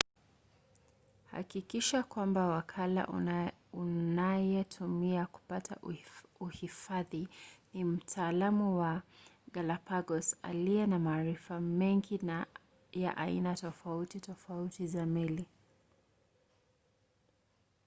hakikisha 1.31 2.03
kwamba 2.03 2.45
wakala 2.47 3.07
unayetumia 3.73 5.25
kupata 5.25 5.77
uhifadhi 6.39 7.27
ni 7.73 7.83
mtaalamu 7.83 8.79
wa 8.79 9.01
galapagos 9.53 10.35
aliye 10.43 10.87
na 10.87 10.99
maarifa 10.99 11.59
mengi 11.61 12.19
ya 12.91 13.17
aina 13.17 13.55
tofauti 13.55 14.19
tofauti 14.19 14.87
za 14.87 15.05
meli 15.05 15.45